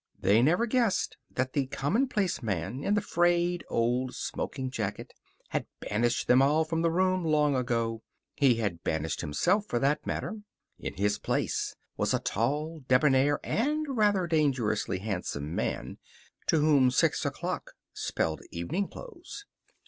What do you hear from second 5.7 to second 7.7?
banished them all from the room long